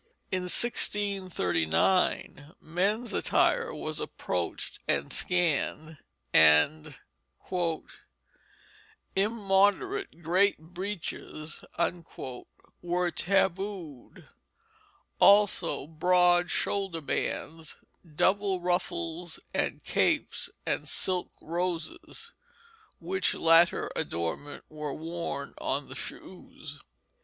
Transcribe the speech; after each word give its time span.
In 0.31 0.49
1639 0.49 2.55
men's 2.59 3.13
attire 3.13 3.71
was 3.71 3.99
approached 3.99 4.79
and 4.87 5.13
scanned, 5.13 5.99
and 6.33 6.97
"immoderate 9.15 10.23
great 10.23 10.57
breeches" 10.57 11.63
were 12.81 13.11
tabooed; 13.11 14.27
also 15.19 15.85
broad 15.85 16.49
shoulder 16.49 17.01
bands, 17.01 17.77
double 18.15 18.59
ruffles 18.59 19.39
and 19.53 19.83
capes, 19.83 20.49
and 20.65 20.89
silk 20.89 21.29
roses, 21.39 22.33
which 22.97 23.35
latter 23.35 23.91
adornment 23.95 24.63
were 24.67 24.95
worn 24.95 25.53
on 25.59 25.89
the 25.89 25.95
shoes. 25.95 26.79